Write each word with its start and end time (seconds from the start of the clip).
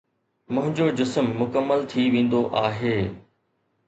منهنجو 0.53 0.87
جسم 1.01 1.27
مڪمل 1.41 1.83
ٿي 1.91 2.05
ويندو 2.15 2.41
آهي. 2.63 2.95